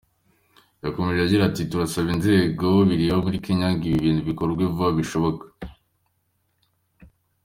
Yakomeje 0.83 1.19
agira 1.23 1.43
ati 1.45 1.61
“Turasaba 1.69 2.09
inzego 2.15 2.67
bireba 2.89 3.23
muri 3.25 3.43
Kenya 3.45 3.67
ngo 3.73 3.83
ibi 3.87 3.99
bintu 4.05 4.21
bikorwe 4.29 4.63
vuba 4.73 4.89
bishoboka. 4.97 5.45